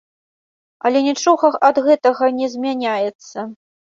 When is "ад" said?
1.69-1.75